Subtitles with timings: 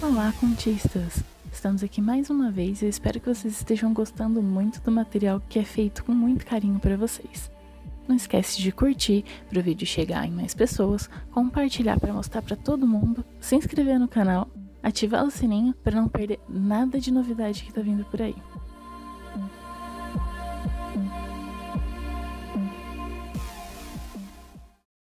[0.00, 1.24] Olá, contistas!
[1.52, 5.42] Estamos aqui mais uma vez e eu espero que vocês estejam gostando muito do material
[5.48, 7.50] que é feito com muito carinho para vocês.
[8.06, 12.54] Não esquece de curtir para o vídeo chegar em mais pessoas, compartilhar para mostrar para
[12.54, 14.48] todo mundo, se inscrever no canal,
[14.80, 18.36] ativar o sininho para não perder nada de novidade que está vindo por aí.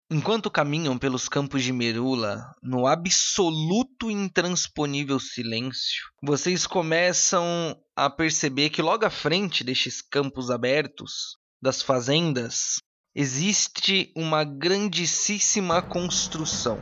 [0.10, 8.82] Enquanto caminham pelos campos de Merula, no absoluto intransponível silêncio, vocês começam a perceber que
[8.82, 12.78] logo à frente destes campos abertos, das fazendas,
[13.14, 16.80] existe uma grandíssima construção.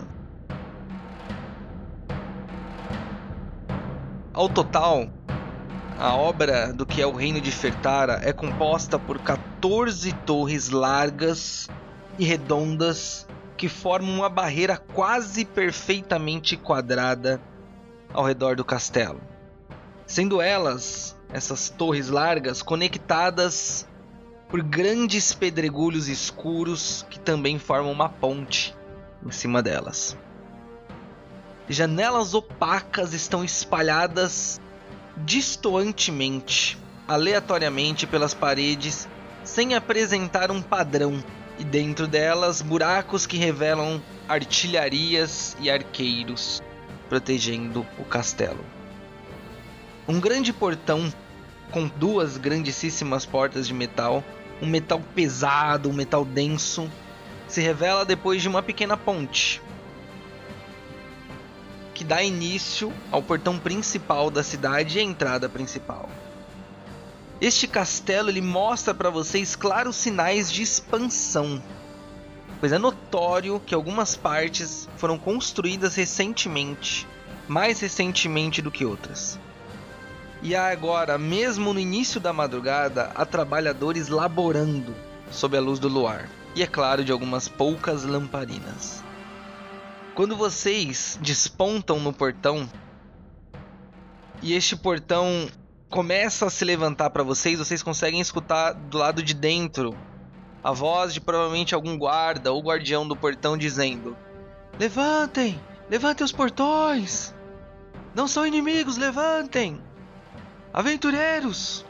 [4.32, 5.10] Ao total,
[5.98, 11.68] a obra do que é o Reino de Fertara é composta por 14 torres largas
[12.18, 17.42] e redondas que formam uma barreira quase perfeitamente quadrada
[18.14, 19.22] ao redor do castelo.
[20.06, 23.88] Sendo elas, essas torres largas, conectadas
[24.50, 28.76] por grandes pedregulhos escuros que também formam uma ponte
[29.26, 30.16] em cima delas.
[31.68, 34.62] Janelas opacas estão espalhadas
[35.18, 39.08] distoantemente, aleatoriamente pelas paredes,
[39.44, 41.24] sem apresentar um padrão
[41.58, 46.62] e dentro delas buracos que revelam artilharias e arqueiros
[47.08, 48.64] protegendo o castelo.
[50.08, 51.12] Um grande portão
[51.72, 54.24] com duas grandíssimas portas de metal,
[54.62, 56.90] um metal pesado, um metal denso,
[57.48, 59.62] se revela depois de uma pequena ponte
[61.96, 66.10] que dá início ao portão principal da cidade e a entrada principal.
[67.42, 71.62] Este castelo ele mostra para vocês claros sinais de expansão,
[72.60, 77.06] pois é notório que algumas partes foram construídas recentemente,
[77.48, 79.38] mais recentemente do que outras.
[80.42, 84.96] E agora, mesmo no início da madrugada, há trabalhadores laborando
[85.30, 89.04] sob a luz do luar, e é claro, de algumas poucas lamparinas.
[90.14, 92.70] Quando vocês despontam no portão,
[94.42, 95.50] e este portão
[95.90, 99.96] começa a se levantar para vocês, vocês conseguem escutar do lado de dentro
[100.64, 104.18] a voz de provavelmente algum guarda ou guardião do portão dizendo:
[104.80, 105.60] Levantem!
[105.90, 107.34] Levantem os portões!
[108.16, 109.80] Não são inimigos, levantem!
[110.74, 111.86] Aventureiros!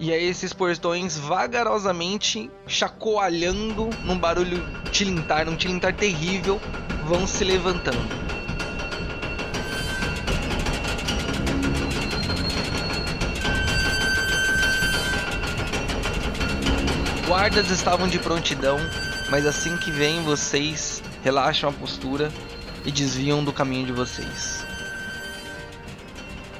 [0.00, 6.60] E aí esses portões vagarosamente chacoalhando num barulho tilintar, num tilintar terrível,
[7.04, 8.27] vão se levantando.
[17.38, 18.78] Guardas estavam de prontidão,
[19.30, 22.32] mas assim que vêm vocês relaxam a postura
[22.84, 24.66] e desviam do caminho de vocês.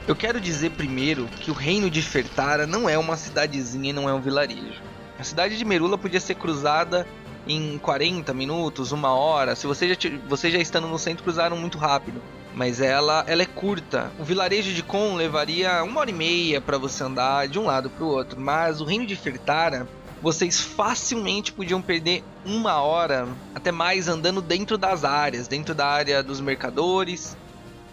[0.07, 4.09] Eu quero dizer primeiro que o reino de Fertara não é uma cidadezinha e não
[4.09, 4.81] é um vilarejo.
[5.19, 7.05] A cidade de Merula podia ser cruzada
[7.45, 9.57] em 40 minutos, uma hora.
[9.57, 9.97] Se você já,
[10.29, 12.23] você já estando no centro, cruzaram muito rápido.
[12.55, 14.13] Mas ela, ela é curta.
[14.17, 17.91] O vilarejo de Con levaria uma hora e meia para você andar de um lado
[17.91, 18.41] para o outro.
[18.41, 19.89] Mas o reino de Fertara
[20.23, 26.23] vocês facilmente podiam perder uma hora, até mais, andando dentro das áreas, dentro da área
[26.23, 27.37] dos mercadores,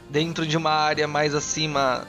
[0.10, 2.08] dentro de uma área mais acima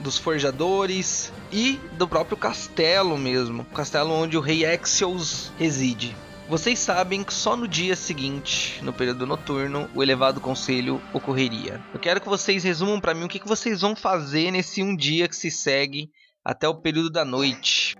[0.00, 6.14] dos forjadores e do próprio castelo mesmo, o castelo onde o rei Exios reside.
[6.46, 11.82] Vocês sabem que só no dia seguinte, no período noturno, o elevado conselho ocorreria.
[11.92, 15.26] Eu quero que vocês resumam para mim o que, vocês vão fazer nesse um dia
[15.26, 16.10] que se segue
[16.44, 17.96] até o período da noite.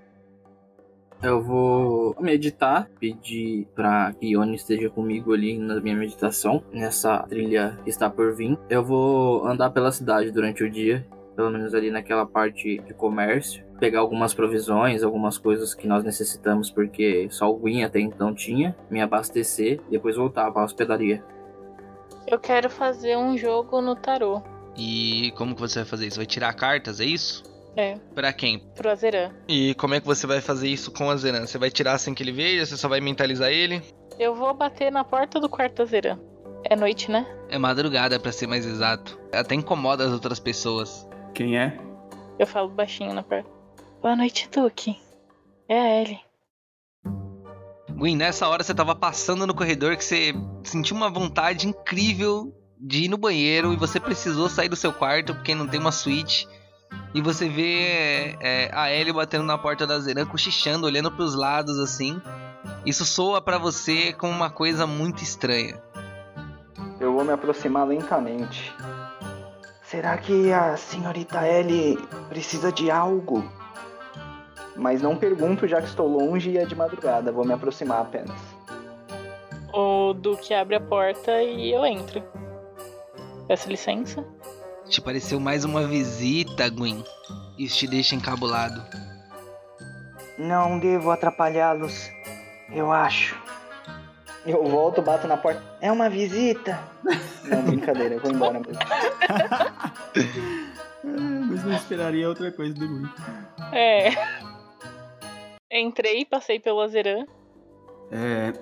[1.24, 7.78] Eu vou meditar, pedir para que Ione esteja comigo ali na minha meditação, nessa trilha
[7.82, 8.58] que está por vir.
[8.68, 13.64] Eu vou andar pela cidade durante o dia, pelo menos ali naquela parte de comércio,
[13.80, 18.76] pegar algumas provisões, algumas coisas que nós necessitamos, porque só o Gwyn até então tinha,
[18.90, 21.24] me abastecer e depois voltar para a hospedaria.
[22.26, 24.42] Eu quero fazer um jogo no tarô.
[24.76, 26.16] E como que você vai fazer isso?
[26.19, 27.53] Vai tirar cartas, é isso?
[27.76, 27.97] É.
[28.15, 28.61] Pra quem?
[28.75, 29.32] Pro Azeran.
[29.49, 31.47] E como é que você vai fazer isso com o Azeran?
[31.47, 32.67] Você vai tirar sem que ele veja?
[32.67, 33.82] Você só vai mentalizar ele?
[34.19, 36.19] Eu vou bater na porta do quarto do Azeran.
[36.65, 37.26] É noite, né?
[37.49, 39.19] É madrugada, para ser mais exato.
[39.32, 41.06] Até incomoda as outras pessoas.
[41.35, 41.79] Quem é?
[42.38, 43.49] Eu falo baixinho na porta.
[44.00, 44.97] Boa noite, Duque.
[45.69, 46.21] É a Ellie.
[47.91, 50.32] Gwen, nessa hora você tava passando no corredor que você
[50.65, 55.35] sentiu uma vontade incrível de ir no banheiro e você precisou sair do seu quarto
[55.35, 56.49] porque não tem uma suíte.
[57.14, 61.35] E você vê é, a Ellie batendo na porta da Zeran, cochichando, olhando para os
[61.35, 62.20] lados assim.
[62.85, 65.81] Isso soa para você como uma coisa muito estranha.
[67.00, 68.75] Eu vou me aproximar lentamente,
[69.94, 71.96] Será que a senhorita Ellie
[72.29, 73.49] precisa de algo?
[74.75, 77.31] Mas não pergunto, já que estou longe e é de madrugada.
[77.31, 78.37] Vou me aproximar apenas.
[79.73, 82.20] O Duque abre a porta e eu entro.
[83.47, 84.25] Peço licença.
[84.88, 87.02] Te pareceu mais uma visita, Gwen.
[87.58, 88.82] Isso te deixa encabulado.
[90.38, 92.10] Não devo atrapalhá-los,
[92.70, 93.34] eu acho.
[94.44, 95.62] Eu volto, bato na porta.
[95.81, 96.78] É uma visita?
[97.44, 98.75] Não, brincadeira, eu vou embora mesmo.
[101.04, 103.08] Mas não esperaria outra coisa do Gui.
[103.72, 104.10] É.
[105.70, 107.26] Entrei, passei pelo Azeran.
[108.10, 108.52] É,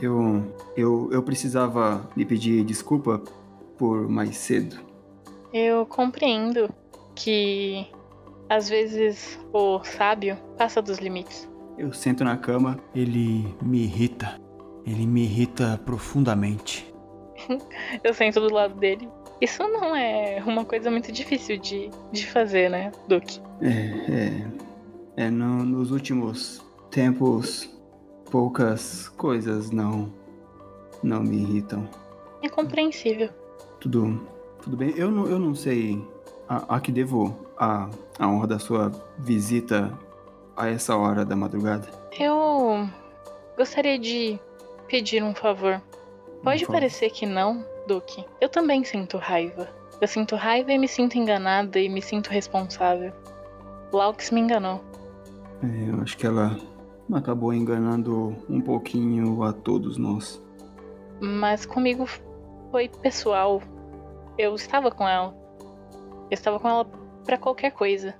[0.00, 3.22] eu, eu, eu precisava lhe pedir desculpa
[3.76, 4.85] por mais cedo.
[5.58, 6.68] Eu compreendo
[7.14, 7.86] que
[8.46, 11.48] às vezes o sábio passa dos limites.
[11.78, 14.38] Eu sento na cama, ele me irrita.
[14.86, 16.92] Ele me irrita profundamente.
[18.04, 19.08] Eu sento do lado dele.
[19.40, 23.40] Isso não é uma coisa muito difícil de, de fazer, né, Duque?
[23.62, 23.70] É,
[25.18, 27.68] é, é no- nos últimos tempos,
[28.30, 30.12] poucas coisas não,
[31.02, 31.88] não me irritam.
[32.42, 33.28] É compreensível.
[33.80, 34.26] Tudo,
[34.66, 34.92] tudo bem.
[34.96, 36.04] Eu não, eu não sei
[36.48, 39.96] a, a que devo a, a honra da sua visita
[40.56, 41.88] a essa hora da madrugada.
[42.18, 42.88] Eu
[43.56, 44.38] gostaria de
[44.88, 45.80] pedir um favor.
[46.42, 46.74] Pode favor.
[46.74, 48.24] parecer que não, Duque.
[48.40, 49.68] Eu também sinto raiva.
[50.00, 53.12] Eu sinto raiva e me sinto enganada e me sinto responsável.
[53.92, 54.82] Laux me enganou.
[55.62, 56.58] É, eu acho que ela
[57.12, 60.42] acabou enganando um pouquinho a todos nós.
[61.20, 62.04] Mas comigo
[62.72, 63.62] foi pessoal.
[64.38, 65.34] Eu estava com ela.
[66.30, 66.84] Eu estava com ela
[67.24, 68.14] pra qualquer coisa.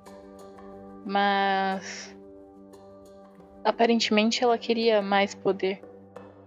[1.04, 2.16] Mas.
[3.64, 5.82] Aparentemente ela queria mais poder.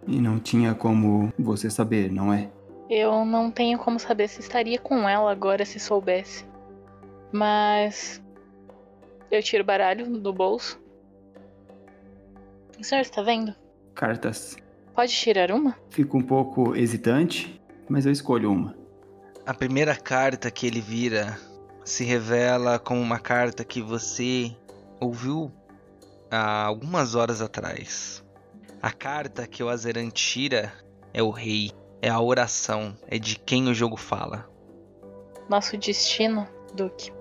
[0.08, 2.50] E não tinha como você saber, não é?
[2.90, 6.46] Eu não tenho como saber se estaria com ela agora se soubesse.
[7.32, 8.24] Mas.
[9.30, 10.82] Eu tiro o baralho do bolso.
[12.80, 13.54] O senhor está vendo?
[13.94, 14.58] Cartas.
[14.96, 15.76] Pode tirar uma?
[15.90, 18.79] Fico um pouco hesitante, mas eu escolho uma.
[19.50, 21.36] A primeira carta que ele vira
[21.84, 24.56] se revela como uma carta que você
[25.00, 25.52] ouviu
[26.30, 28.24] há algumas horas atrás.
[28.80, 30.72] A carta que o Azeran tira
[31.12, 34.48] é o rei, é a oração, é de quem o jogo fala.
[35.50, 37.12] Nosso destino, Duque,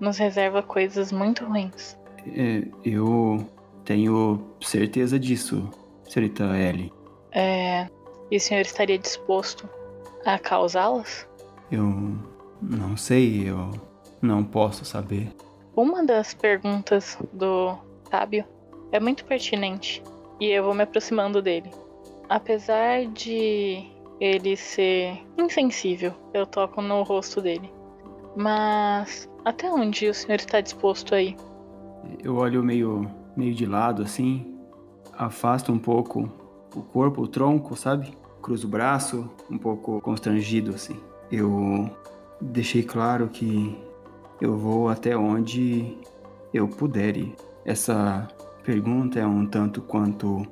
[0.00, 1.96] nos reserva coisas muito ruins.
[2.36, 3.48] É, eu
[3.84, 5.70] tenho certeza disso,
[6.08, 6.92] senhorita Ellie.
[7.30, 7.88] É.
[8.28, 9.70] E o senhor estaria disposto
[10.24, 11.28] a causá-las?
[11.70, 12.16] Eu
[12.62, 13.70] não sei, eu
[14.22, 15.32] não posso saber.
[15.74, 17.76] Uma das perguntas do
[18.10, 18.44] sábio
[18.92, 20.02] é muito pertinente
[20.40, 21.70] e eu vou me aproximando dele.
[22.28, 23.84] Apesar de
[24.20, 27.70] ele ser insensível, eu toco no rosto dele.
[28.34, 31.36] Mas até onde o senhor está disposto a ir?
[32.22, 34.58] Eu olho meio, meio de lado assim,
[35.12, 36.30] afasto um pouco
[36.74, 38.16] o corpo, o tronco, sabe?
[38.42, 40.98] Cruzo o braço, um pouco constrangido assim.
[41.30, 41.90] Eu
[42.40, 43.76] deixei claro que
[44.40, 45.96] eu vou até onde
[46.52, 47.34] eu puder ir.
[47.64, 48.28] Essa
[48.62, 50.46] pergunta é um tanto quanto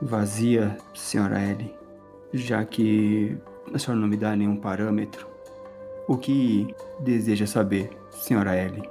[0.00, 1.74] vazia, senhora Ellie,
[2.32, 3.36] já que
[3.72, 5.26] a senhora não me dá nenhum parâmetro.
[6.08, 8.88] O que deseja saber, senhora Ellie?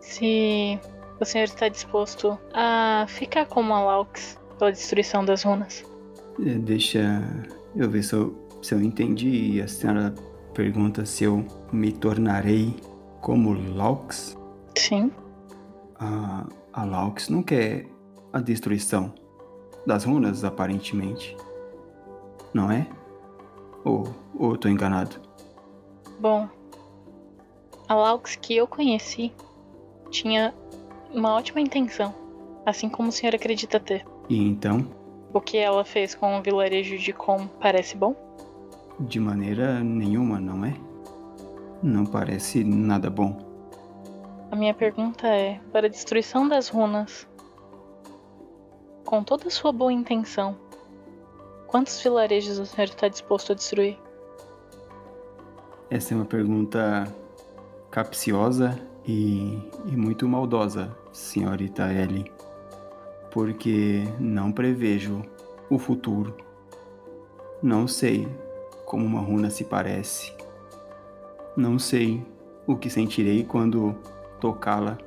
[0.00, 0.78] Se
[1.20, 5.84] o senhor está disposto a ficar como a Laux pela destruição das runas.
[6.44, 7.22] É, Deixa
[7.74, 9.60] eu ver se eu, se eu entendi.
[9.60, 10.14] A senhora
[10.54, 12.74] pergunta se eu me tornarei
[13.20, 14.36] como Laux?
[14.76, 15.12] Sim.
[15.98, 17.86] A, a Laux não quer
[18.32, 19.12] a destruição
[19.86, 21.36] das runas, aparentemente.
[22.54, 22.86] Não é?
[23.84, 25.20] Ou, ou eu tô enganado?
[26.18, 26.48] Bom,
[27.86, 29.30] a Laux que eu conheci
[30.10, 30.54] tinha
[31.12, 32.14] uma ótima intenção,
[32.64, 34.06] assim como o senhor acredita ter.
[34.28, 34.86] E então,
[35.34, 38.16] O que ela fez com o vilarejo de Com parece bom?
[39.00, 40.74] De maneira nenhuma, não é?
[41.82, 43.36] Não parece nada bom.
[44.50, 47.26] A minha pergunta é: para a destruição das runas,
[49.04, 50.56] com toda a sua boa intenção,
[51.66, 53.98] quantos vilarejos o senhor está disposto a destruir?
[55.90, 57.04] Essa é uma pergunta
[57.90, 62.32] capciosa e, e muito maldosa, senhorita Ellie.
[63.30, 65.22] Porque não prevejo
[65.68, 66.36] o futuro.
[67.62, 68.28] Não sei
[68.84, 70.32] como uma runa se parece.
[71.56, 72.24] Não sei
[72.66, 73.94] o que sentirei quando
[74.40, 74.98] tocá-la.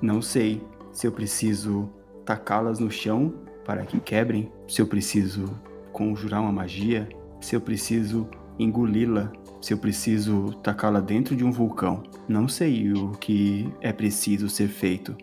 [0.00, 1.88] Não sei se eu preciso
[2.24, 3.32] tacá-las no chão
[3.64, 5.44] para que quebrem, se eu preciso
[5.92, 7.08] conjurar uma magia,
[7.40, 9.30] se eu preciso engoli-la
[9.62, 12.02] se eu preciso tacá-la dentro de um vulcão.
[12.28, 15.16] Não sei o que é preciso ser feito.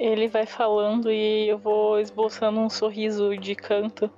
[0.00, 4.10] Ele vai falando e eu vou esboçando um sorriso de canto.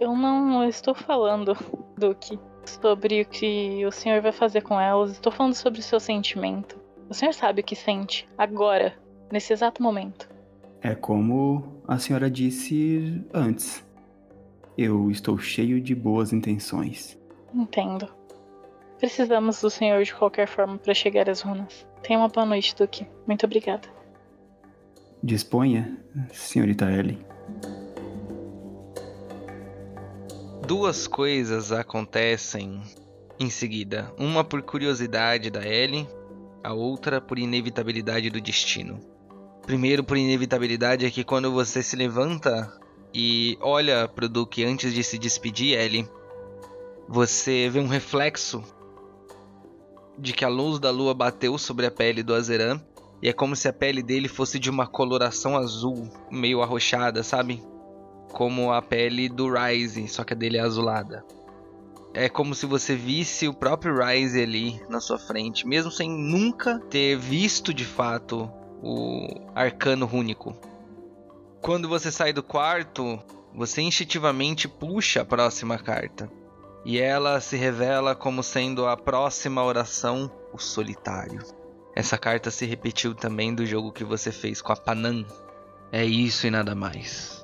[0.00, 1.56] Eu não estou falando,
[1.96, 5.12] Duque, sobre o que o senhor vai fazer com elas.
[5.12, 6.80] Estou falando sobre o seu sentimento.
[7.08, 8.94] O senhor sabe o que sente, agora,
[9.30, 10.28] nesse exato momento.
[10.80, 13.84] É como a senhora disse antes.
[14.76, 17.18] Eu estou cheio de boas intenções.
[17.54, 18.08] Entendo.
[18.98, 21.86] Precisamos do senhor de qualquer forma para chegar às runas.
[22.02, 23.06] Tenha uma boa noite, Duque.
[23.26, 23.88] Muito obrigada.
[25.22, 25.98] Disponha,
[26.32, 27.18] senhorita Ellie.
[30.66, 32.80] Duas coisas acontecem
[33.38, 34.12] em seguida.
[34.16, 36.08] Uma por curiosidade da Ellie,
[36.62, 39.00] a outra por inevitabilidade do destino.
[39.66, 42.72] Primeiro, por inevitabilidade, é que quando você se levanta
[43.12, 46.08] e olha pro Duque antes de se despedir, Ellie,
[47.08, 48.62] você vê um reflexo
[50.16, 52.80] de que a luz da lua bateu sobre a pele do Azeran
[53.20, 57.62] e é como se a pele dele fosse de uma coloração azul, meio arroxada, sabe?
[58.32, 61.24] Como a pele do Ryze, só que a dele é azulada.
[62.14, 66.78] É como se você visse o próprio Ryze ali na sua frente, mesmo sem nunca
[66.78, 68.50] ter visto de fato
[68.82, 70.54] o arcano rúnico.
[71.60, 73.18] Quando você sai do quarto,
[73.54, 76.28] você instintivamente puxa a próxima carta.
[76.84, 81.40] E ela se revela como sendo a próxima oração, o solitário.
[81.94, 85.24] Essa carta se repetiu também do jogo que você fez com a Panam.
[85.92, 87.41] É isso e nada mais.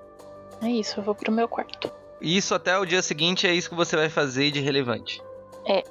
[0.62, 1.92] É isso, eu vou pro meu quarto.
[2.20, 5.22] Isso até o dia seguinte é isso que você vai fazer de relevante.
[5.64, 5.84] É.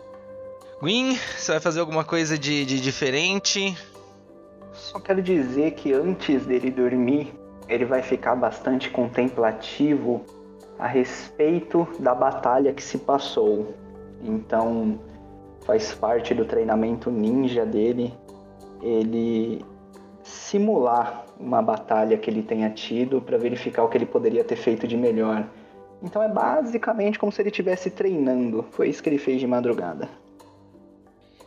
[0.81, 3.77] Gwyn, você vai fazer alguma coisa de, de diferente?
[4.73, 7.33] Só quero dizer que antes dele dormir,
[7.67, 10.25] ele vai ficar bastante contemplativo
[10.77, 13.73] a respeito da batalha que se passou.
[14.21, 14.99] Então,
[15.65, 18.13] faz parte do treinamento ninja dele
[18.81, 19.65] ele
[20.27, 24.87] simular uma batalha que ele tenha tido para verificar o que ele poderia ter feito
[24.87, 25.47] de melhor.
[26.03, 28.65] Então é basicamente como se ele estivesse treinando.
[28.71, 30.09] Foi isso que ele fez de madrugada.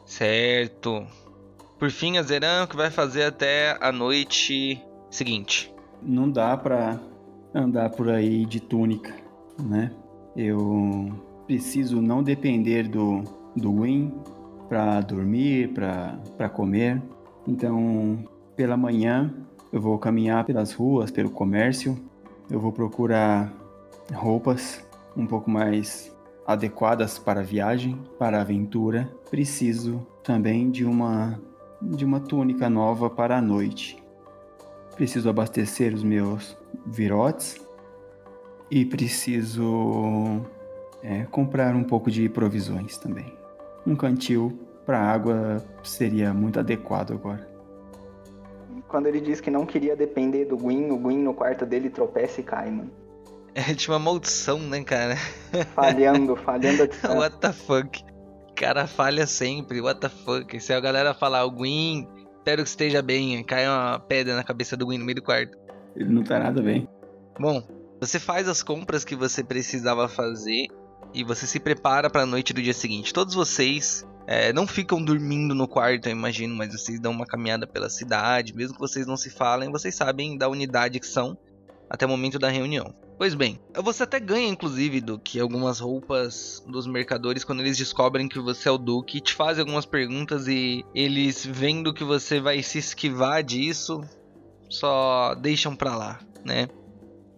[0.07, 1.07] Certo.
[1.79, 5.73] Por fim, a Zeran que vai fazer até a noite seguinte.
[6.03, 6.99] Não dá pra
[7.55, 9.15] andar por aí de túnica,
[9.63, 9.93] né?
[10.37, 11.11] Eu
[11.47, 13.23] preciso não depender do,
[13.57, 14.13] do Win
[14.69, 17.01] para dormir, para comer.
[17.47, 18.25] Então,
[18.61, 19.33] pela manhã,
[19.73, 21.97] eu vou caminhar pelas ruas, pelo comércio.
[22.51, 23.51] Eu vou procurar
[24.13, 24.87] roupas
[25.17, 26.15] um pouco mais
[26.47, 29.11] adequadas para a viagem, para a aventura.
[29.31, 31.41] Preciso também de uma
[31.81, 33.97] de uma túnica nova para a noite.
[34.95, 37.67] Preciso abastecer os meus virotes
[38.71, 40.43] e preciso
[41.03, 43.33] é, comprar um pouco de provisões também.
[43.87, 44.53] Um cantil
[44.85, 47.50] para água seria muito adequado agora.
[48.91, 52.41] Quando ele diz que não queria depender do Gwyn, o Gwyn no quarto dele tropeça
[52.41, 52.91] e cai, mano.
[53.55, 55.17] É tipo uma maldição, né, cara?
[55.75, 57.17] Falhando, falhando a distância.
[57.17, 58.05] What the fuck?
[58.51, 60.61] O cara falha sempre, what the fuck?
[60.61, 64.77] Se a galera falar, o Gwyn, espero que esteja bem, cai uma pedra na cabeça
[64.77, 65.57] do Gwyn no meio do quarto.
[65.95, 66.89] Ele não tá nada bem.
[67.39, 67.63] Bom,
[68.01, 70.67] você faz as compras que você precisava fazer
[71.15, 73.15] e você se prepara para a noite do dia seguinte.
[73.15, 77.67] Todos vocês é, não ficam dormindo no quarto, eu imagino, mas vocês dão uma caminhada
[77.67, 81.37] pela cidade, mesmo que vocês não se falem, vocês sabem da unidade que são
[81.91, 82.95] até o momento da reunião.
[83.19, 88.29] Pois bem, você até ganha, inclusive, do que algumas roupas dos mercadores quando eles descobrem
[88.29, 92.63] que você é o Duque, te fazem algumas perguntas e eles vendo que você vai
[92.63, 94.01] se esquivar disso,
[94.69, 96.69] só deixam pra lá, né?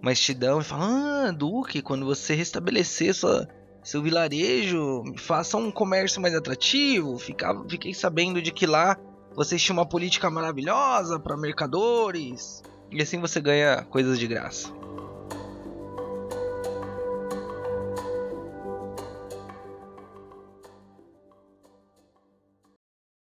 [0.02, 3.48] Mas te dão e falam: Ah, Duque, quando você restabelecer sua,
[3.82, 7.18] seu vilarejo, faça um comércio mais atrativo.
[7.18, 8.96] Ficava, fiquei sabendo de que lá
[9.34, 12.62] vocês tinham uma política maravilhosa para mercadores.
[12.90, 14.72] E assim você ganha coisas de graça.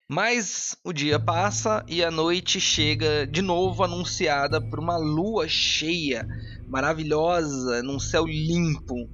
[0.07, 6.27] Mas o dia passa e a noite chega de novo anunciada por uma lua cheia,
[6.67, 9.09] maravilhosa, num céu limpo,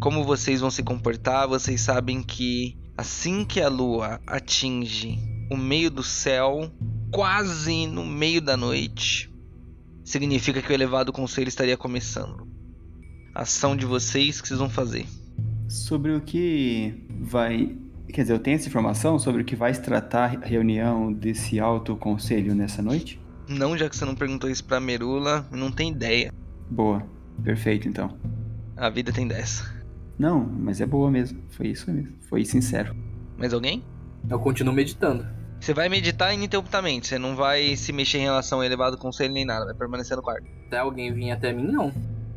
[0.00, 5.18] como vocês vão se comportar, vocês sabem que assim que a lua atinge
[5.50, 6.70] o meio do céu,
[7.10, 9.32] quase no meio da noite,
[10.04, 12.46] significa que o elevado conselho estaria começando.
[13.34, 15.06] A ação de vocês que vocês vão fazer.
[15.68, 17.76] Sobre o que vai.
[18.08, 21.60] Quer dizer, eu tenho essa informação sobre o que vai se tratar a reunião desse
[21.60, 23.20] alto conselho nessa noite?
[23.48, 26.32] Não, já que você não perguntou isso pra Merula, não tem ideia.
[26.70, 27.06] Boa,
[27.44, 28.16] perfeito então.
[28.76, 29.75] A vida tem dessa.
[30.18, 31.40] Não, mas é boa mesmo.
[31.50, 32.14] Foi isso mesmo.
[32.28, 32.94] Foi sincero.
[33.36, 33.82] Mais alguém?
[34.28, 35.26] Eu continuo meditando.
[35.60, 39.44] Você vai meditar ininterruptamente, você não vai se mexer em relação ao elevado conselho nem
[39.44, 40.46] nada, vai permanecer no quarto.
[40.66, 41.92] Até alguém vir até mim, não.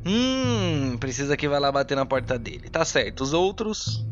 [0.05, 2.69] Hum, precisa que vai lá bater na porta dele.
[2.69, 3.21] Tá certo.
[3.21, 4.05] Os outros.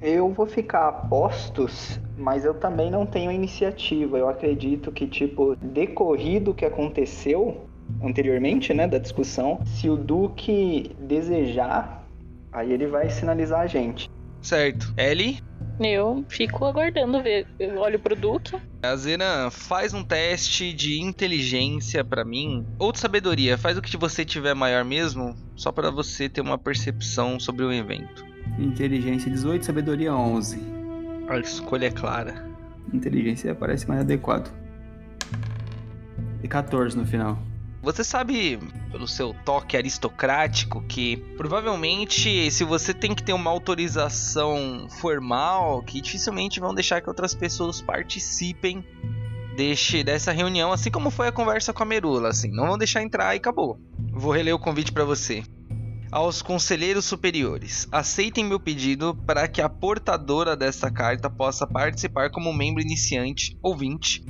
[0.00, 4.18] Eu vou ficar a postos, mas eu também não tenho iniciativa.
[4.18, 7.66] Eu acredito que, tipo, decorrido o que aconteceu
[8.02, 12.03] anteriormente, né, da discussão, se o Duque desejar,
[12.54, 14.10] aí ele vai sinalizar a gente.
[14.40, 14.94] Certo.
[14.96, 15.42] Ellie?
[15.80, 17.46] Eu fico aguardando ver.
[17.58, 18.56] Eu olho pro Duque.
[18.82, 22.64] A Zena faz um teste de inteligência pra mim.
[22.78, 23.58] Ou de sabedoria.
[23.58, 25.34] Faz o que você tiver maior mesmo.
[25.56, 28.24] Só pra você ter uma percepção sobre o evento.
[28.58, 30.60] Inteligência 18, sabedoria 11.
[31.28, 32.46] A escolha é clara.
[32.92, 34.54] Inteligência parece mais adequado.
[36.42, 37.38] E 14 no final.
[37.84, 38.58] Você sabe,
[38.90, 46.00] pelo seu toque aristocrático, que provavelmente se você tem que ter uma autorização formal, que
[46.00, 48.82] dificilmente vão deixar que outras pessoas participem
[49.54, 53.02] deste, dessa reunião, assim como foi a conversa com a Merula, assim, não vão deixar
[53.02, 53.78] entrar e acabou.
[54.10, 55.42] Vou reler o convite para você.
[56.10, 62.50] Aos conselheiros superiores, aceitem meu pedido para que a portadora dessa carta possa participar como
[62.50, 64.24] membro iniciante, ouvinte,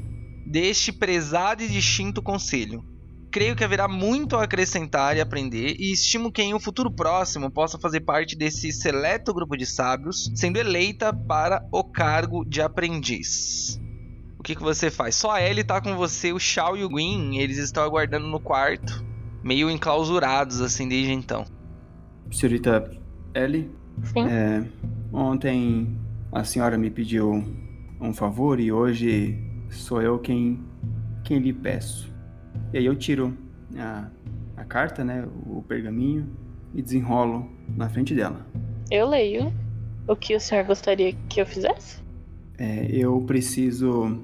[0.45, 2.93] deste prezado e distinto conselho
[3.35, 7.50] creio que haverá muito a acrescentar e aprender, e estimo que em um futuro próximo
[7.50, 13.81] possa fazer parte desse seleto grupo de sábios, sendo eleita para o cargo de aprendiz.
[14.38, 15.17] O que, que você faz?
[15.17, 18.38] Só a Ellie tá com você, o Shao e o Gwyn, eles estão aguardando no
[18.38, 19.05] quarto,
[19.43, 21.45] meio enclausurados assim desde então.
[22.31, 22.88] Senhorita
[23.35, 23.69] Ellie?
[24.05, 24.29] Sim.
[24.29, 24.64] É,
[25.12, 25.99] ontem
[26.31, 27.45] a senhora me pediu
[28.00, 29.37] um favor e hoje
[29.71, 30.64] sou eu quem,
[31.25, 32.13] quem lhe peço.
[32.75, 33.33] E aí eu tiro
[33.78, 34.09] a,
[34.57, 36.28] a carta, né, o pergaminho,
[36.75, 38.45] e desenrolo na frente dela.
[38.90, 39.54] Eu leio.
[40.09, 42.02] O que o senhor gostaria que eu fizesse?
[42.59, 44.21] É, eu preciso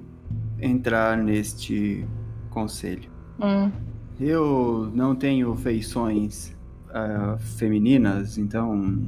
[0.60, 2.04] entrar neste
[2.50, 3.08] conselho.
[3.40, 3.70] Hum.
[4.18, 6.52] Eu não tenho feições
[6.88, 9.00] uh, femininas, então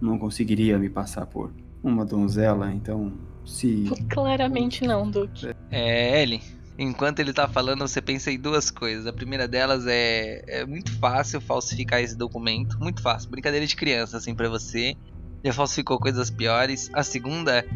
[0.00, 3.12] não conseguiria me passar por uma donzela, então
[3.44, 3.84] se...
[4.08, 5.54] Claramente não, Duque.
[5.70, 6.40] É, Ellie,
[6.78, 9.04] Enquanto ele tá falando, você pensa em duas coisas.
[9.04, 12.78] A primeira delas é, é muito fácil falsificar esse documento.
[12.78, 13.28] Muito fácil.
[13.28, 14.96] Brincadeira de criança, assim, para você.
[15.44, 16.88] Já falsificou coisas piores.
[16.92, 17.66] A segunda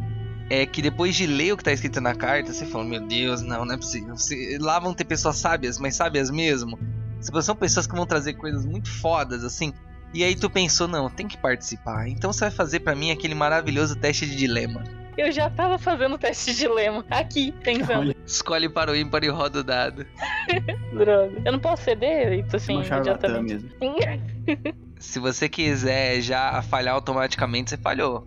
[0.48, 3.42] é que depois de ler o que tá escrito na carta, você fala: Meu Deus,
[3.42, 4.16] não, não é possível.
[4.16, 6.78] Você, lá vão ter pessoas sábias, mas sábias mesmo.
[7.20, 9.72] São pessoas que vão trazer coisas muito fodas, assim.
[10.14, 12.08] E aí tu pensou: Não, tem que participar.
[12.08, 15.01] Então você vai fazer para mim aquele maravilhoso teste de dilema.
[15.16, 17.04] Eu já tava fazendo o teste de dilema.
[17.10, 18.00] Aqui, pensando.
[18.00, 18.16] Olha.
[18.26, 20.06] Escolhe para o ímpar e roda o dado.
[20.92, 21.42] Droga.
[21.44, 23.70] Eu não posso ceder, então assim, imediatamente.
[23.80, 24.82] Mesmo.
[24.98, 28.26] Se você quiser já falhar automaticamente, você falhou.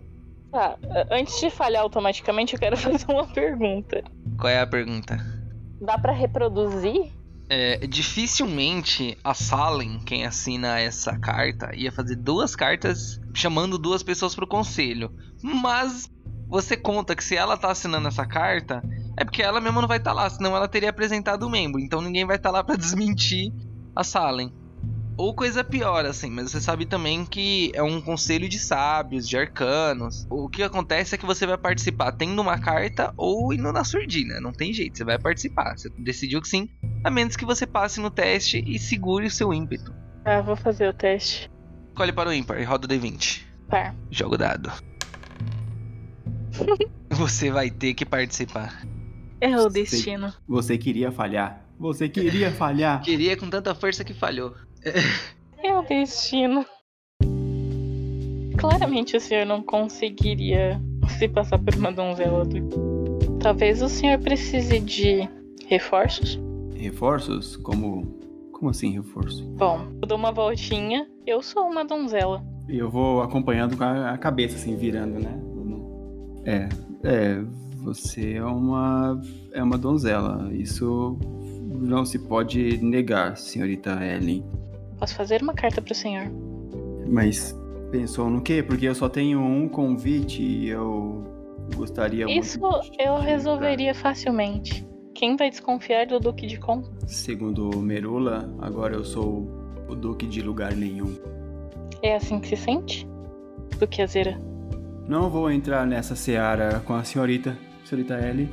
[0.52, 0.76] Tá,
[1.10, 4.04] antes de falhar automaticamente, eu quero fazer uma pergunta.
[4.38, 5.18] Qual é a pergunta?
[5.80, 7.12] Dá para reproduzir?
[7.48, 14.34] É, dificilmente a Salem, quem assina essa carta, ia fazer duas cartas chamando duas pessoas
[14.34, 15.12] pro conselho.
[15.42, 16.10] Mas
[16.48, 18.82] você conta que se ela tá assinando essa carta,
[19.16, 21.80] é porque ela mesma não vai estar tá lá, senão ela teria apresentado o membro.
[21.80, 23.52] Então ninguém vai estar tá lá para desmentir
[23.94, 24.52] a Salem.
[25.18, 29.38] Ou coisa pior, assim, mas você sabe também que é um conselho de sábios, de
[29.38, 30.26] arcanos.
[30.28, 34.38] O que acontece é que você vai participar tendo uma carta ou indo na surdina.
[34.40, 35.78] Não tem jeito, você vai participar.
[35.78, 36.68] Você decidiu que sim,
[37.02, 39.94] a menos que você passe no teste e segure o seu ímpeto.
[40.22, 41.50] Ah, vou fazer o teste.
[41.88, 43.42] Escolhe para o ímpar e roda o D20.
[43.70, 43.94] Par.
[44.10, 44.70] Jogo dado.
[47.10, 48.86] Você vai ter que participar.
[49.40, 50.32] É o destino.
[50.48, 51.64] Você queria falhar.
[51.78, 53.02] Você queria falhar.
[53.04, 54.54] Queria com tanta força que falhou.
[55.62, 56.64] É o destino.
[58.56, 60.80] Claramente o senhor não conseguiria
[61.18, 62.46] se passar por uma donzela.
[63.40, 65.28] Talvez o senhor precise de
[65.66, 66.38] reforços.
[66.74, 67.56] Reforços?
[67.56, 68.16] Como.
[68.52, 69.44] Como assim reforço?
[69.50, 72.42] Bom, eu dou uma voltinha, eu sou uma donzela.
[72.66, 75.38] E eu vou acompanhando com a cabeça, assim, virando, né?
[76.46, 76.68] É,
[77.02, 77.42] é,
[77.78, 79.20] você é uma
[79.52, 80.48] é uma donzela.
[80.52, 81.18] Isso
[81.78, 84.44] não se pode negar, senhorita Ellen.
[84.98, 86.30] Posso fazer uma carta para o senhor?
[87.08, 87.54] Mas
[87.90, 88.62] pensou no quê?
[88.62, 91.24] Porque eu só tenho um convite e eu
[91.74, 92.80] gostaria Isso muito.
[92.82, 94.86] Isso eu resolveria facilmente.
[95.14, 96.82] Quem vai desconfiar do Duque de Com?
[97.06, 99.48] Segundo Merula, agora eu sou
[99.88, 101.14] o Duque de lugar nenhum.
[102.02, 103.08] É assim que se sente?
[103.78, 104.38] Duque Azera?
[105.08, 108.50] Não vou entrar nessa seara com a senhorita, senhorita Ellie.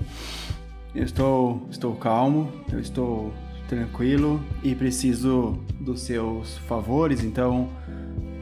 [0.94, 3.34] Eu estou, estou calmo, eu estou
[3.68, 7.70] tranquilo e preciso dos seus favores, então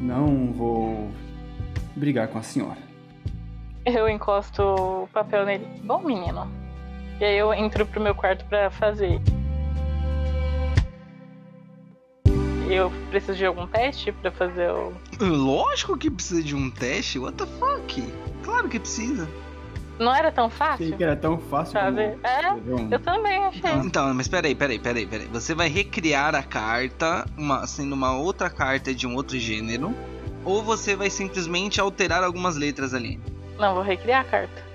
[0.02, 1.10] não vou
[1.96, 2.80] brigar com a senhora.
[3.86, 5.66] Eu encosto o papel nele.
[5.84, 6.52] Bom, menino.
[7.20, 9.22] E aí eu entro pro meu quarto pra fazer.
[12.74, 14.94] Eu preciso de algum teste pra fazer o.
[15.20, 17.20] Lógico que precisa de um teste.
[17.20, 18.02] What the fuck?
[18.44, 19.28] Claro que precisa.
[20.00, 20.98] Não era tão Achei fácil?
[20.98, 22.12] que era tão fácil Sabe?
[22.14, 23.72] como É, um- eu também achei.
[23.86, 25.28] Então, mas peraí, peraí, peraí, peraí.
[25.28, 29.94] Você vai recriar a carta, uma, sendo uma outra carta de um outro gênero,
[30.44, 33.20] ou você vai simplesmente alterar algumas letras ali?
[33.60, 34.71] Não, vou recriar a carta.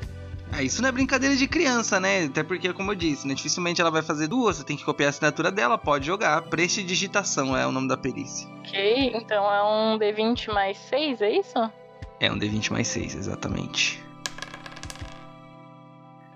[0.53, 2.25] Ah, isso não é brincadeira de criança, né?
[2.25, 3.35] Até porque, como eu disse, né?
[3.35, 6.43] dificilmente ela vai fazer duas, você tem que copiar a assinatura dela, pode jogar.
[6.43, 8.49] Prestidigitação é o nome da perícia.
[8.61, 11.71] Ok, então é um D20 mais 6, é isso?
[12.21, 14.03] É um D20 mais 6, exatamente.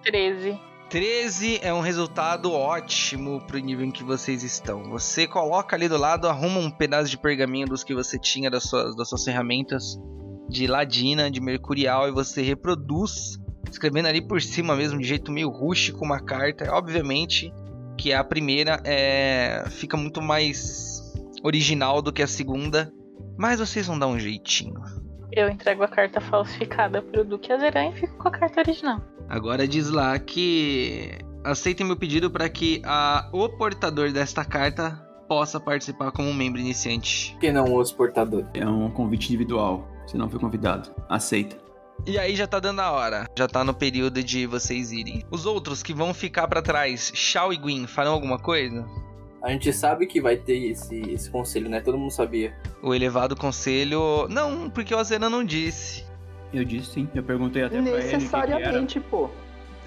[0.03, 0.59] 13.
[0.91, 4.91] 13 é um resultado ótimo pro nível em que vocês estão.
[4.91, 8.65] Você coloca ali do lado, arruma um pedaço de pergaminho dos que você tinha das
[8.65, 9.97] suas, das suas ferramentas
[10.49, 13.39] de ladina, de mercurial, e você reproduz,
[13.71, 16.73] escrevendo ali por cima mesmo, de jeito meio rústico, uma carta.
[16.73, 17.53] Obviamente
[17.97, 22.93] que a primeira é fica muito mais original do que a segunda,
[23.39, 24.81] mas vocês vão dar um jeitinho.
[25.33, 29.01] Eu entrego a carta falsificada pro Duque Azeran e fico com a carta original.
[29.29, 35.61] Agora diz lá que aceitem meu pedido para que a, o portador desta carta possa
[35.61, 37.33] participar como um membro iniciante.
[37.35, 38.49] Por que não os portadores?
[38.55, 39.89] É um convite individual.
[40.05, 40.91] Você não foi convidado.
[41.09, 41.57] Aceita.
[42.07, 45.25] E aí já tá dando a hora, já tá no período de vocês irem.
[45.31, 48.87] Os outros que vão ficar para trás, Shao e Gwyn, farão alguma coisa?
[49.43, 51.81] A gente sabe que vai ter esse, esse conselho, né?
[51.81, 52.55] Todo mundo sabia.
[52.83, 54.27] O elevado conselho.
[54.29, 56.05] Não, porque o Azena não disse.
[56.53, 57.09] Eu disse sim.
[57.15, 58.13] Eu perguntei até pra ele o.
[58.13, 59.31] Necessariamente, pô.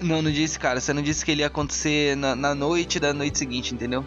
[0.00, 0.80] Não, não disse, cara.
[0.80, 4.04] Você não disse que ele ia acontecer na, na noite da noite seguinte, entendeu?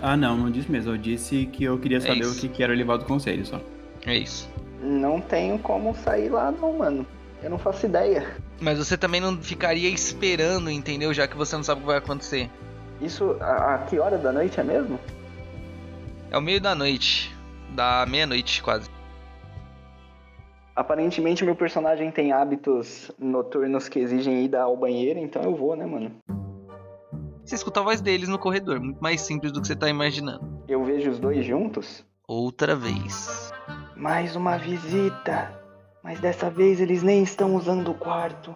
[0.00, 0.92] Ah, não, não disse mesmo.
[0.92, 2.40] Eu disse que eu queria saber o isso.
[2.40, 3.60] que, que era o elevado conselho só.
[4.04, 4.50] É isso.
[4.80, 7.06] Não tenho como sair lá não, mano.
[7.42, 8.36] Eu não faço ideia.
[8.60, 11.12] Mas você também não ficaria esperando, entendeu?
[11.12, 12.48] Já que você não sabe o que vai acontecer.
[13.00, 14.98] Isso, a, a que hora da noite é mesmo?
[16.30, 17.34] É o meio da noite.
[17.70, 18.88] Da meia-noite, quase.
[20.74, 25.84] Aparentemente meu personagem tem hábitos noturnos que exigem ida ao banheiro, então eu vou, né,
[25.84, 26.12] mano?
[27.44, 30.62] Você escuta a voz deles no corredor, muito mais simples do que você tá imaginando.
[30.68, 32.04] Eu vejo os dois juntos.
[32.26, 33.52] Outra vez.
[33.96, 35.61] Mais uma visita.
[36.02, 38.54] Mas dessa vez eles nem estão usando o quarto.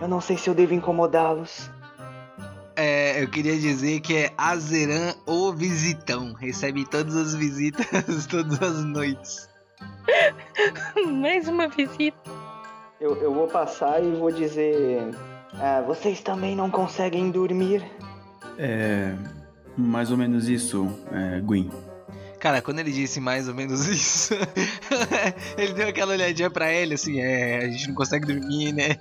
[0.00, 1.70] Eu não sei se eu devo incomodá-los.
[2.76, 6.32] É, eu queria dizer que é Azeran o Visitão.
[6.34, 9.48] Recebe todas as visitas, todas as noites.
[11.06, 12.18] Mais uma visita.
[13.00, 15.10] Eu, eu vou passar e vou dizer.
[15.54, 17.84] Ah, vocês também não conseguem dormir?
[18.58, 19.14] É.
[19.76, 21.70] Mais ou menos isso, é, Gwyn.
[22.42, 24.34] Cara, quando ele disse mais ou menos isso,
[25.56, 28.96] ele deu aquela olhadinha pra ele, assim, é, a gente não consegue dormir, né?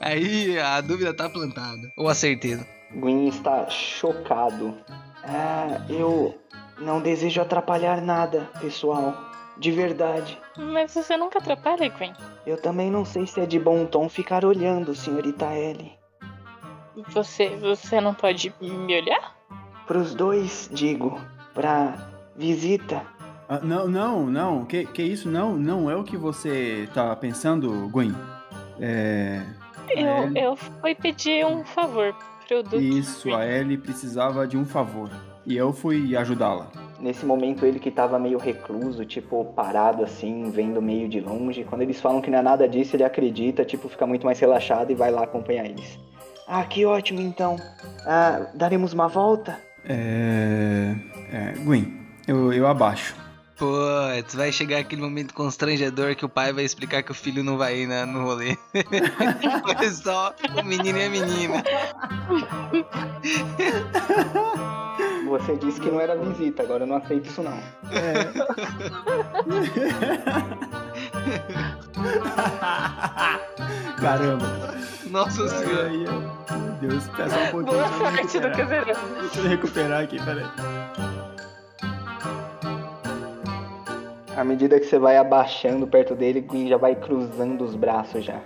[0.00, 1.88] Aí a dúvida tá plantada.
[1.96, 2.66] Ou a certeza.
[2.92, 4.76] Gwyn está chocado.
[5.22, 6.36] Ah, eu
[6.80, 9.16] não desejo atrapalhar nada, pessoal.
[9.56, 10.36] De verdade.
[10.58, 12.12] Mas você nunca atrapalha, Gwen.
[12.44, 15.92] Eu também não sei se é de bom tom ficar olhando, senhorita Ellie.
[17.10, 19.36] Você, você não pode me olhar?
[19.86, 21.20] Pros dois, digo.
[21.54, 22.09] Pra
[22.40, 23.02] visita.
[23.46, 24.64] Ah, não, não, não.
[24.64, 25.28] Que, que isso?
[25.28, 28.14] Não, não é o que você tá pensando, Gwen.
[28.80, 29.42] É.
[29.90, 32.14] Eu, eu fui pedir um favor
[32.48, 32.98] pro Duque.
[32.98, 35.10] Isso, a Ellie precisava de um favor.
[35.44, 36.70] E eu fui ajudá-la.
[37.00, 41.64] Nesse momento ele que tava meio recluso, tipo, parado assim, vendo meio de longe.
[41.64, 44.90] Quando eles falam que não é nada disso, ele acredita, tipo, fica muito mais relaxado
[44.92, 45.98] e vai lá acompanhar eles.
[46.46, 47.56] Ah, que ótimo então.
[48.06, 49.58] Ah, daremos uma volta?
[49.88, 50.94] É.
[51.32, 51.99] é Gwen,
[52.30, 53.14] eu, eu abaixo.
[53.56, 57.58] Putz, vai chegar aquele momento constrangedor que o pai vai explicar que o filho não
[57.58, 58.56] vai ir na- no rolê.
[59.76, 61.62] Foi só o menino e a menina.
[65.28, 67.60] Você disse que não era visita, agora eu não aceito isso não.
[74.00, 74.74] Caramba.
[75.10, 75.88] Nossa senhora.
[75.88, 77.88] Ai, ai, Meu Deus, peça um pouquinho.
[77.98, 78.94] Boa deixa eu sorte, Azeran.
[79.20, 80.44] Deixa eu recuperar aqui, peraí.
[84.36, 88.40] À medida que você vai abaixando perto dele, Gwyn já vai cruzando os braços já.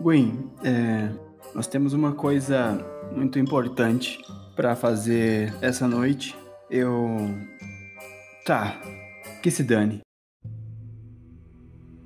[0.00, 1.10] Gwen, é,
[1.54, 4.18] nós temos uma coisa muito importante
[4.56, 6.36] pra fazer essa noite.
[6.70, 7.16] Eu.
[8.44, 8.80] Tá,
[9.42, 10.00] que se dane.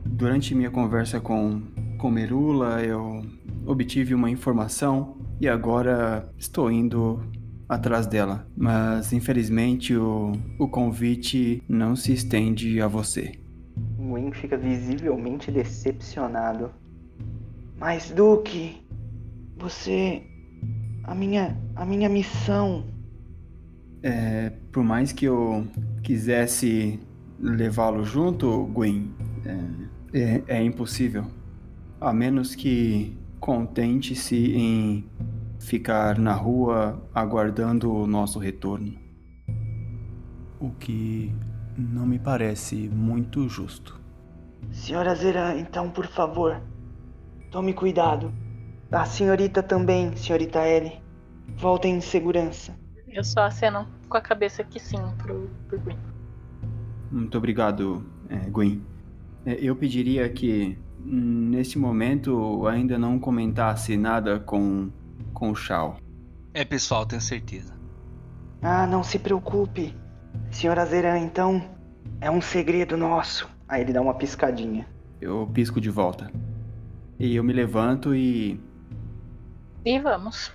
[0.04, 1.62] Durante minha conversa com,
[1.98, 3.22] com Merula, eu
[3.66, 7.22] obtive uma informação e agora estou indo
[7.68, 8.46] atrás dela.
[8.56, 13.32] Mas infelizmente o, o convite não se estende a você.
[13.98, 16.70] Gwyn fica visivelmente decepcionado.
[17.78, 18.82] Mas, Duque,
[19.58, 20.22] você.
[21.04, 21.56] A minha.
[21.74, 22.84] A minha missão.
[24.02, 25.66] É, por mais que eu
[26.02, 27.00] quisesse
[27.38, 29.10] levá-lo junto, Gwen,
[29.44, 31.24] é, é, é impossível.
[32.00, 35.04] A menos que contente-se em
[35.58, 38.94] ficar na rua aguardando o nosso retorno.
[40.60, 41.34] O que
[41.76, 44.00] não me parece muito justo.
[44.70, 46.60] Senhora Zera, então, por favor,
[47.50, 48.32] tome cuidado.
[48.90, 51.00] A senhorita também, senhorita Ellie.
[51.56, 52.74] Voltem em segurança.
[53.08, 55.98] Eu só aceno com a cabeça que sim pro, pro Gwen.
[57.10, 58.82] Muito obrigado, é, Gwen.
[59.44, 64.90] É, eu pediria que, nesse momento, ainda não comentasse nada com,
[65.32, 65.96] com o Shao.
[66.54, 67.74] É, pessoal, tenho certeza.
[68.62, 69.94] Ah, não se preocupe.
[70.50, 71.62] Senhora Zeran, então,
[72.20, 73.48] é um segredo nosso.
[73.68, 74.86] Aí ele dá uma piscadinha.
[75.20, 76.30] Eu pisco de volta.
[77.18, 78.60] E eu me levanto e
[79.84, 80.52] E vamos.